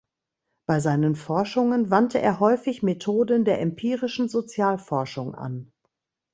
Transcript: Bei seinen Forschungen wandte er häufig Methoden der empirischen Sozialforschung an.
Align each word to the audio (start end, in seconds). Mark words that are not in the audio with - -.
Bei 0.65 0.79
seinen 0.79 1.13
Forschungen 1.15 1.91
wandte 1.91 2.17
er 2.19 2.39
häufig 2.39 2.81
Methoden 2.81 3.45
der 3.45 3.61
empirischen 3.61 4.29
Sozialforschung 4.29 5.35
an. 5.35 5.71